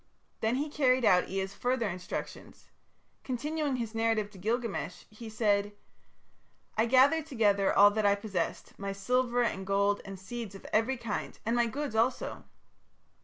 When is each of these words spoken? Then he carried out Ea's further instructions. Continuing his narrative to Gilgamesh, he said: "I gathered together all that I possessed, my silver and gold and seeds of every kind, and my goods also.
Then 0.39 0.55
he 0.55 0.67
carried 0.67 1.05
out 1.05 1.29
Ea's 1.29 1.53
further 1.53 1.87
instructions. 1.87 2.71
Continuing 3.23 3.75
his 3.75 3.93
narrative 3.93 4.31
to 4.31 4.39
Gilgamesh, 4.39 5.03
he 5.11 5.29
said: 5.29 5.73
"I 6.75 6.87
gathered 6.87 7.27
together 7.27 7.71
all 7.71 7.91
that 7.91 8.03
I 8.07 8.15
possessed, 8.15 8.79
my 8.79 8.93
silver 8.93 9.43
and 9.43 9.63
gold 9.63 10.01
and 10.03 10.17
seeds 10.19 10.55
of 10.55 10.65
every 10.73 10.97
kind, 10.97 11.37
and 11.45 11.55
my 11.55 11.67
goods 11.67 11.93
also. 11.93 12.45